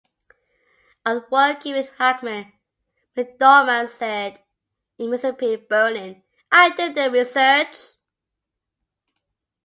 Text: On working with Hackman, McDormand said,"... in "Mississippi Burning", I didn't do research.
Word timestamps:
On 1.05 1.23
working 1.31 1.75
with 1.75 1.91
Hackman, 1.99 2.51
McDormand 3.15 3.89
said,"... 3.89 4.41
in 4.97 5.11
"Mississippi 5.11 5.57
Burning", 5.57 6.23
I 6.51 6.71
didn't 6.71 6.95
do 6.95 7.11
research. 7.19 7.75